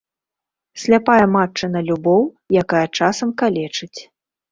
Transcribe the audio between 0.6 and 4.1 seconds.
Сляпая матчына любоў, якая часам калечыць.